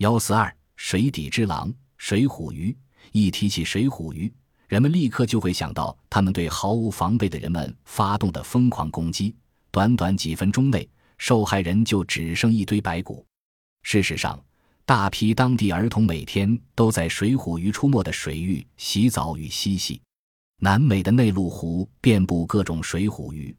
[0.00, 2.74] 幺四二水底之狼水虎鱼，
[3.12, 4.32] 一提起水虎鱼，
[4.66, 9.36] 人们立刻就会想到他们对毫无防备的人们发动的疯狂攻击。
[9.70, 13.26] 短短几分钟内，受害人就只剩一堆白骨。
[13.82, 14.42] 事实上，
[14.86, 20.00] 大批当地儿童每天都在水虎鱼出没的水域洗澡与嬉戏。
[20.60, 23.54] 南美的内陆湖遍布各种水虎鱼。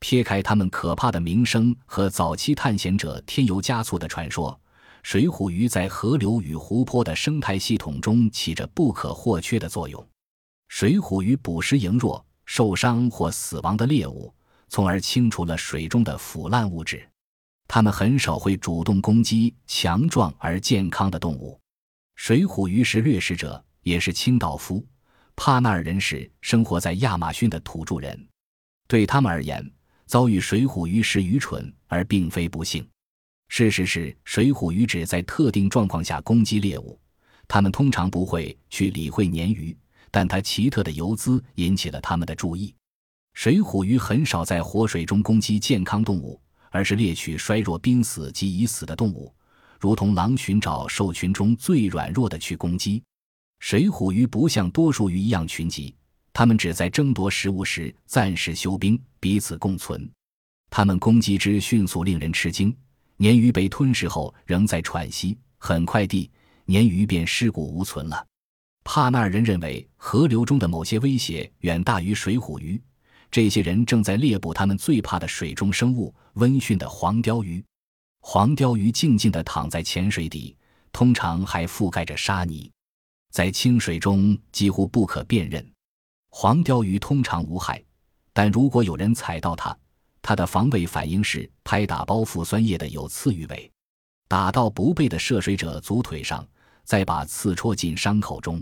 [0.00, 4.60] 撇开它们可怕的名声和早期探险者添油加醋的传说，
[5.06, 10.04] 水虎鱼在河流与湖泊的生态系统中起着不可或缺的作用。
[10.66, 14.34] 水虎鱼捕食羸弱、受伤或死亡的猎物。
[14.66, 17.08] 从而清除了水中的腐烂物质。
[17.68, 21.56] 它们很少会主动攻击强壮而健康的动物。
[22.16, 24.84] 水虎鱼是掠食者，也是清道夫。
[25.36, 28.28] 帕纳尔人是生活在亚马逊的土著人，
[28.88, 29.64] 对他们而言，
[30.06, 32.84] 遭遇水虎鱼是愚蠢而并非不幸。
[33.48, 36.98] 事实是，水虎鱼只在特定状况下攻击猎物。
[37.48, 39.76] 它们通常不会去理会鲶鱼，
[40.10, 42.74] 但它奇特的游姿引起了它们的注意。
[43.34, 49.32] 水虎鱼很少在活水中攻击健康动物，而是猎取衰弱、濒死及已死的动物，
[49.78, 53.02] 如同狼寻找兽群中最软弱的去攻击。
[53.60, 55.94] 水虎鱼不像多数鱼一样群集，
[56.32, 60.10] 它们只在争夺食物时暂时休兵，彼此共存。
[60.68, 62.76] 它们攻击之迅速，令人吃惊。
[63.18, 66.30] 鲶鱼被吞噬后仍在喘息，很快地，
[66.66, 68.26] 鲶鱼便尸骨无存了。
[68.84, 72.80] 帕纳尔人认为，河流中的某些威胁远大于水虎鱼。
[73.30, 77.64] 这些人正在猎捕他们最怕的水中生物——温驯的黄鲷鱼。
[78.20, 80.56] 黄鲷鱼静静地躺在浅水底，
[80.92, 82.70] 通常还覆盖着沙泥，
[83.32, 85.66] 在清水中几乎不可辨认。
[86.30, 87.82] 黄鲷鱼通常无害，
[88.32, 89.76] 但如果有人踩到它，
[90.26, 93.70] 它的防卫反应是拍打包覆酸液的有刺鱼尾，
[94.26, 96.44] 打到不备的涉水者足腿上，
[96.82, 98.60] 再把刺戳进伤口中。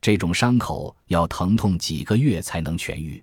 [0.00, 3.20] 这种伤口要疼痛几个月才能痊愈。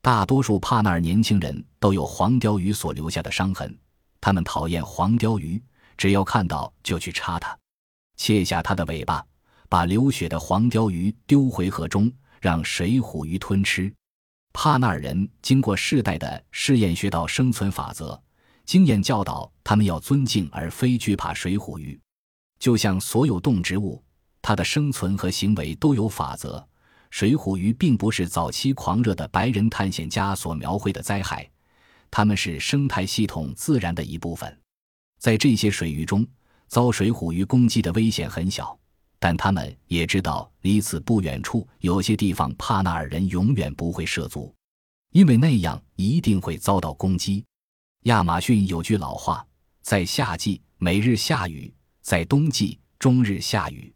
[0.00, 3.78] 大多数帕纳尔年轻人都有黄鲷鱼所留下的伤痕，
[4.18, 5.62] 他们讨厌黄鲷鱼，
[5.98, 7.54] 只要看到就去插它，
[8.16, 9.22] 切下它的尾巴，
[9.68, 12.10] 把流血的黄鲷鱼丢回河中，
[12.40, 13.92] 让水虎鱼吞吃。
[14.52, 18.20] 帕纳尔人经过世代的试验学到生存法则，
[18.64, 21.98] 经验教导他们要尊敬而非惧怕水虎鱼，
[22.58, 24.02] 就像所有动植物，
[24.42, 26.66] 它的生存和行为都有法则。
[27.10, 31.48] 水虎鱼并不是早期狂热的白人探险家所描绘的灾害，
[32.10, 34.56] 它们是生态系统自然的一部分。
[35.18, 36.26] 在这些水域中，
[36.66, 38.78] 遭水虎鱼攻击的危险很小，
[39.20, 44.52] 但他们也知道离此不远处有些地方帕纳尔人永远不会涉足，
[45.12, 47.44] 因为那样一定会遭到攻击。
[48.04, 49.46] 亚马逊有句老话：
[49.82, 53.94] 在夏季每日下雨，在冬季终日下雨，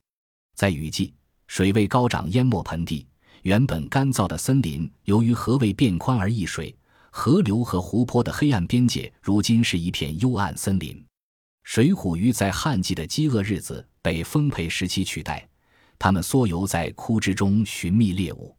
[0.55, 1.15] 在雨季。
[1.47, 3.07] 水位高涨，淹没盆地。
[3.43, 6.75] 原本干燥的森林，由于河位变宽而溢水。
[7.11, 11.05] 河流和湖泊的黑暗边界，如今是一片幽暗森林。
[11.63, 15.48] 水虎鱼在旱季的饥饿日子被丰沛时期取代，
[15.98, 18.54] 它们缩游在枯枝中寻觅猎物。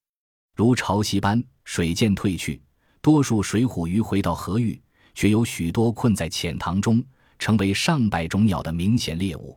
[0.55, 2.59] 如潮汐般，水渐退去，
[2.99, 4.81] 多数水虎鱼回到河域，
[5.13, 7.03] 却有许多困在浅塘中，
[7.37, 9.55] 成为上百种鸟的明显猎物。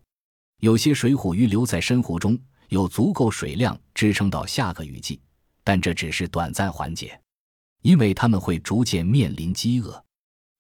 [0.61, 2.39] 有些水虎鱼留在深湖中。
[2.69, 5.19] 有足够水量支撑到下个雨季，
[5.65, 7.19] 但这只是短暂缓解，
[7.81, 10.05] 因为他们会逐渐面临饥饿。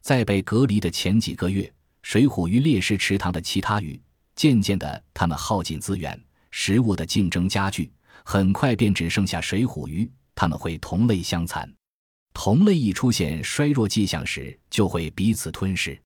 [0.00, 4.00] 在被隔离的前几个月，水虎鱼猎食池塘的其他鱼，
[4.38, 6.16] 渐渐的，它们耗尽资源，
[6.52, 7.90] 食物的竞争加剧，
[8.24, 10.08] 很快便只剩下水虎鱼。
[10.36, 11.68] 它们会同类相残，
[12.32, 16.00] 同类一出现衰弱迹象时，就会彼此吞噬。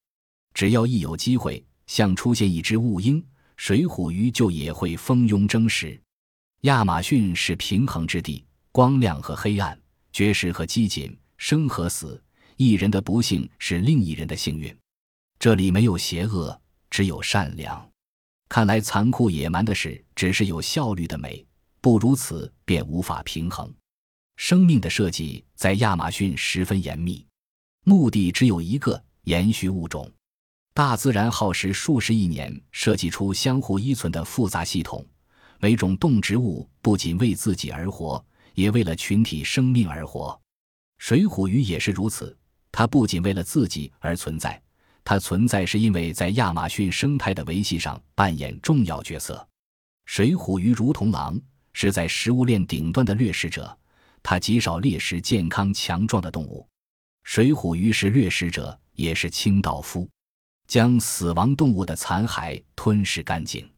[0.55, 3.23] 只要一有机会，像出现一只雾鹰。
[3.59, 6.01] 水虎鱼就也会蜂拥争食。
[6.63, 9.79] 亚马逊是平衡之地，光亮和黑暗，
[10.11, 12.21] 绝食和饥馑，生和死。
[12.57, 14.75] 一人的不幸是另一人的幸运。
[15.39, 17.92] 这里没有邪恶，只有善良。
[18.53, 21.43] 看来残酷野蛮的事只是有效率的美，
[21.81, 23.75] 不如此便无法平衡。
[24.37, 27.27] 生命的设计在亚马逊十分严密，
[27.83, 30.07] 目的只有一个：延续物种。
[30.75, 35.03] 大自然耗时数十亿年设计出相互依存的复杂系统，
[35.59, 38.23] 每种动植物不仅为自己而活，
[38.53, 40.39] 也为了群体生命而活。
[40.99, 42.37] 水虎鱼也是如此，
[42.71, 44.63] 它不仅为了自己而存在，
[45.05, 49.47] 它存在是因为在亚马逊生态的维系上扮演重要角色。
[50.07, 51.41] 水虎鱼如同狼，
[51.73, 53.77] 是在食物链顶端的掠食者，
[54.23, 56.67] 它极少猎食健康强壮的动物。
[57.25, 60.09] 水虎鱼是掠食者，也是清道夫。
[60.69, 63.69] 将死亡动物的残骸吞噬干净。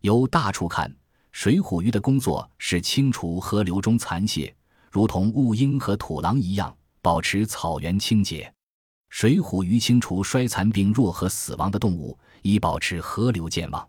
[0.00, 0.90] 由大处看，
[1.32, 4.54] 水虎鱼的工作是清除河流中残屑，
[4.90, 8.50] 如同雾鹰和土狼一样，保持草原清洁。
[9.10, 13.86] 水虎鱼清除衰残病弱和死亡的动物，以保持河流健忘。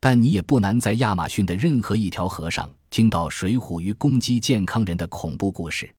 [0.00, 5.92] 但你也不难在亚马逊的任何一条河上听到水虎鱼攻击健康人的恐怖故事。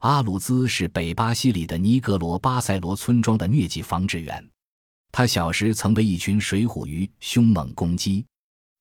[0.00, 4.46] 阿鲁兹是北巴西里的尼格罗巴塞罗村庄的疟疾防治员，
[5.10, 8.24] 他小时曾被一群水虎鱼凶猛攻击。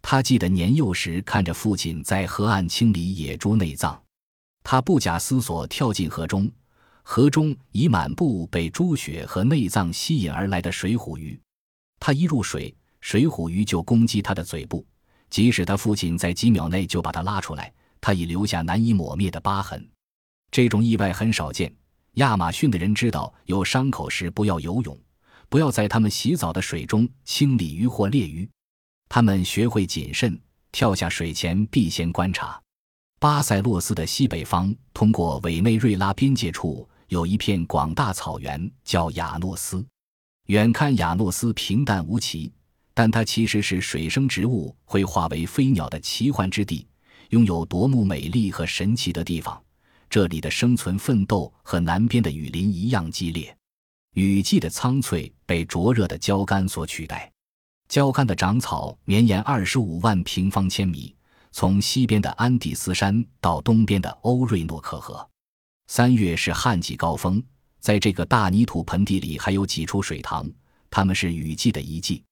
[0.02, 4.00] 他记得年幼时看着父亲在河岸清理野猪内脏，
[4.64, 6.50] 他不假思索跳进河中，
[7.10, 11.40] 河中已满布被猪血和内脏吸引而来的水虎鱼。
[12.02, 14.86] 他一入水，水虎鱼就攻击他的嘴部，
[15.30, 19.90] 即使他父亲在几秒内就把他拉出来，他已留下难以抹灭的疤痕。
[20.52, 21.74] 这种意外很少见。
[22.16, 25.00] 亚马逊的人知道，有伤口时不要游泳，
[25.48, 28.48] 不要在他们洗澡的水中清理鱼或猎鱼。
[29.08, 30.38] 他们学会谨慎，
[30.74, 32.62] 跳下水前必先观察。
[33.18, 39.86] 巴塞洛斯的西北方，通过委内瑞拉边界处，有一片广大草原，叫雅诺斯。
[40.48, 42.52] 远看雅诺斯平淡无奇，
[42.94, 46.86] 但它其实是水生植物会化为飞鸟的奇幻之地，
[47.30, 49.62] 拥有夺目美丽和神奇的地方。
[50.10, 53.56] 这里的生存奋斗和南边的雨林一样激烈，
[54.14, 57.32] 雨季的苍翠被灼热的焦干所取代。
[57.88, 61.16] 焦干的长草绵延二十五万平方千米，
[61.52, 65.26] 从西边的安第斯山到东边的欧瑞诺克河。
[65.88, 67.42] 三月是旱季高峰，
[67.80, 70.46] 在这个大泥土盆地里还有几处水塘，
[70.90, 72.24] 它们是雨季的遗迹，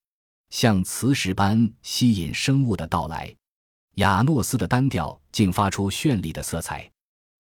[0.50, 3.34] 像磁石般吸引生物的到来。
[3.96, 6.90] 亚诺斯的单调竟发出绚丽的色彩。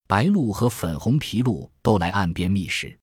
[0.07, 2.97] 白鹭和粉红皮鹭都来岸边觅食。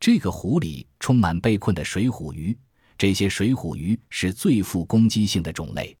[0.00, 2.56] 这个湖里充满被困的水虎鱼，
[2.96, 5.96] 这些水虎鱼是最富攻击性的种类。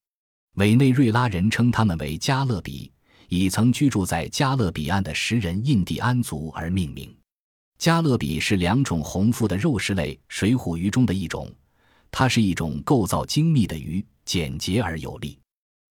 [0.54, 2.90] 委内瑞拉人称它们为加勒比，
[3.28, 7.14] 以曾居住在加勒比岸的食人印第安族而命名。
[7.78, 11.48] 加勒比是两种红腹的肉食类水虎鱼中的一种，
[12.10, 15.38] 它是一种构造精密的鱼，简洁而有力。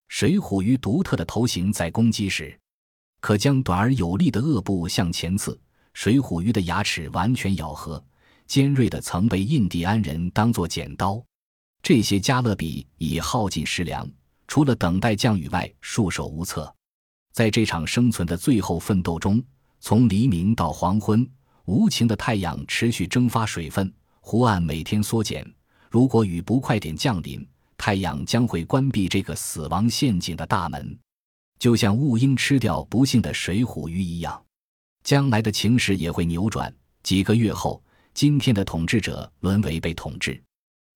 [0.08, 2.56] 水虎鱼独特的头型在攻击时。
[3.20, 5.58] 可将短而有力的颚部向前刺，
[5.92, 8.02] 水虎鱼的牙齿完全咬合，
[8.46, 11.20] 尖锐的曾被印第安人当作剪刀。
[11.82, 14.08] 这些加勒比已耗尽食粮，
[14.46, 16.72] 除了等待降雨外，束手无策。
[17.32, 19.42] 在这场生存的最后奋斗中，
[19.80, 21.28] 从黎明到黄昏，
[21.66, 25.46] 无情的太阳持续蒸发水分，湖岸每天缩减。
[25.90, 27.46] 如果雨不快点降临，
[27.76, 30.98] 太阳将会关闭这个死亡陷阱的大门。
[31.58, 34.40] 就像雾鹰吃掉不幸的水虎鱼一样，
[35.02, 36.72] 将来的情势也会扭转。
[37.02, 37.82] 几个月后，
[38.12, 40.40] 今天的统治者沦为被统治。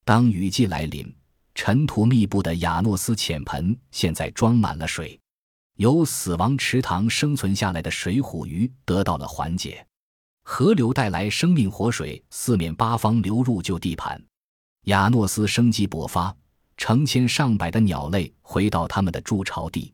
[0.05, 1.15] 当雨季来临，
[1.55, 5.19] 尘土密布的亚诺斯浅盆现在装满了水，
[5.83, 9.85] 由死亡池塘生存下来的水虎鱼得到了缓解。
[10.45, 14.25] 河流带来生命活水，四面八方流入旧地盘，
[14.85, 16.33] 亚诺斯生机勃发，
[16.77, 19.93] 成千上百的鸟类回到他们的筑巢地。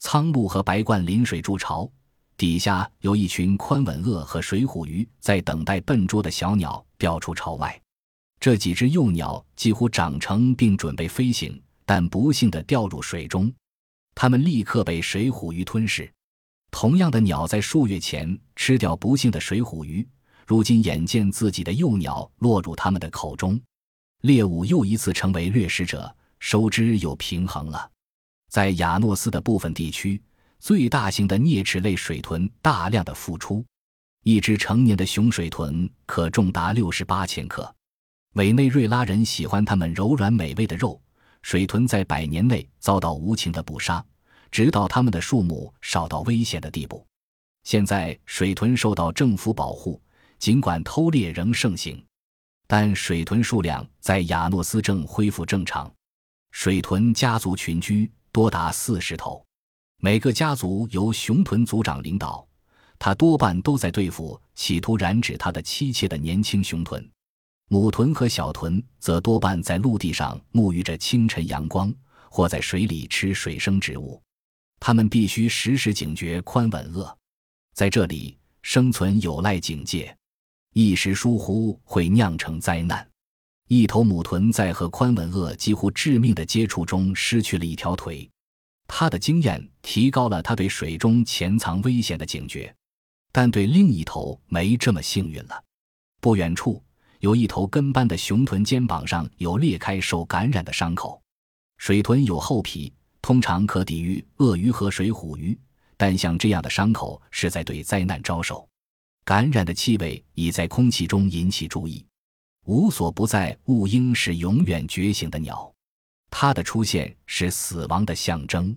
[0.00, 1.88] 苍鹭和白鹳临水筑巢，
[2.36, 7.80] 底下有一群宽吻鳄和水虎鱼在等待笨拙的小鸟掉出巢外。
[8.40, 13.52] 这几只幼鸟几乎长成并准备飞行，但不幸地掉入水中，
[14.14, 16.10] 它们立刻被水虎鱼吞噬。
[16.70, 20.06] 同样的鸟在数月前吃掉不幸的水虎鱼，
[20.46, 23.60] 如今眼见自己的幼鸟落入它们的口中，
[24.22, 27.90] 猎物又一次成为掠食者，收支又平衡了。
[28.48, 30.20] 在亚诺斯的部分地区，
[30.58, 33.64] 最大型的啮齿类水豚大量的复出，
[34.22, 37.74] 一只成年的雄水豚可重达六十八千克。
[38.34, 41.00] 委内瑞拉人喜欢它们柔软美味的肉。
[41.42, 44.04] 水豚在百年内遭到无情的捕杀，
[44.50, 47.06] 直到它们的数目少到危险的地步。
[47.64, 50.00] 现在水豚受到政府保护，
[50.38, 52.02] 尽管偷猎仍盛行，
[52.66, 55.92] 但水豚数量在亚诺斯正恢复正常。
[56.50, 58.10] 水豚家族群居。
[58.32, 59.44] 多达四十头，
[59.98, 62.46] 每个家族由雄豚族长领导，
[62.96, 67.10] 他多半都在对付企图染指他的妻妾的年轻雄豚。
[67.72, 71.94] 母豚和小豚则多半在陆地上沐浴着清晨阳光，
[72.28, 74.20] 或在水里吃水生植物。
[74.80, 77.16] 它们必须时时警觉宽吻鳄，
[77.72, 80.12] 在这里生存有赖警戒，
[80.72, 83.08] 一时疏忽会酿成灾难。
[83.68, 88.28] 一头母豚在和宽吻鳄几乎致命的接触中失去了一条腿，
[88.88, 92.74] 它的经验提高了它对水中潜藏危险的警觉，
[93.30, 95.62] 但对另一头没这么幸运了。
[96.20, 96.82] 不远处
[97.20, 101.20] 有一头跟班的雄豚肩膀上有裂开受感染的伤口。
[101.76, 105.58] 水豚有厚皮，通常可抵御鳄鱼和水虎鱼，
[105.98, 108.66] 但像这样的伤口是在对灾难招手。
[109.22, 112.04] 感染的气味已在空气中引起注意。
[112.64, 115.70] 无所不在，雾鹰是永远觉醒的鸟，
[116.30, 118.74] 它的出现是死亡的象征。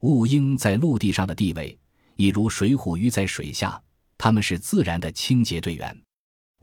[0.00, 1.76] 雾鹰在陆地上的地位，
[2.14, 3.80] 一如水虎鱼在水下，
[4.16, 6.00] 它们是自然的清洁队员。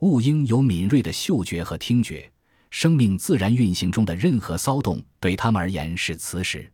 [0.00, 2.30] 雾鹰有敏锐的嗅觉和听觉，
[2.70, 6.70] 生命自然运行中的任何骚动对它们而言是磁石。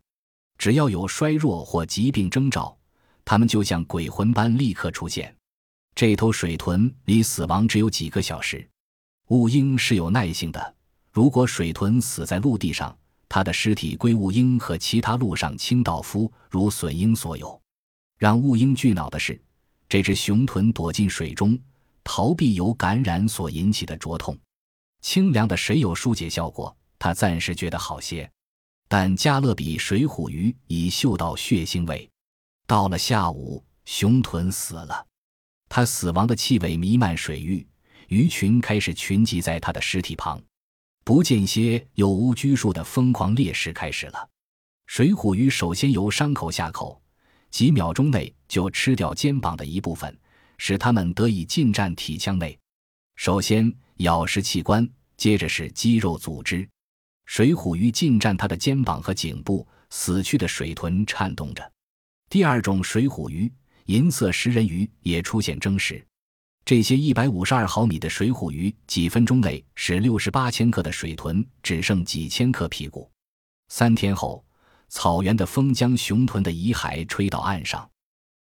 [0.57, 2.77] 只要有衰弱或疾病征兆，
[3.25, 5.35] 它们就像鬼魂般立刻出现。
[5.93, 8.65] 这头水豚离死亡只有几个小时。
[9.27, 10.75] 雾鹰是有耐性的。
[11.11, 17.59] 如果水豚死在陆地上，它的尸体归雾鹰和其他陆上清道夫如隼鹰所有。
[18.17, 19.37] 让雾鹰惧恼的是，
[19.89, 21.59] 这只雄豚躲进水中，
[22.07, 24.39] 逃避由感染所引起的灼痛。
[25.01, 28.31] 清凉的水有疏解效果，他暂时觉得好些。
[28.87, 32.09] 但加勒比水虎鱼已嗅到血腥味。
[32.65, 35.05] 到了下午，雄豚死了，
[35.67, 37.67] 它死亡的气味弥漫水域。
[38.07, 40.41] 鱼群开始群集在他的尸体旁，
[41.03, 44.29] 不间歇有无拘束的疯狂猎食开始了。
[44.85, 47.01] 水虎鱼首先由伤口下口，
[47.51, 50.17] 几秒钟内就吃掉肩膀的一部分，
[50.57, 52.57] 使它们得以进占体腔内。
[53.15, 56.67] 首先咬食器官，接着是肌肉组织。
[57.25, 61.71] 水虎鱼进占它的肩膀和颈部，死去的水豚颤动着。
[62.29, 63.51] 第二种水虎鱼——
[63.87, 66.05] 银色食人鱼也出现争食。
[66.63, 73.09] 这些一百五十二毫米的水虎鱼，几分钟内使六十八千克的水豚只剩几千克屁股。
[73.69, 74.45] 三天后，
[74.89, 77.89] 草原的风将雄豚的遗骸吹到岸上。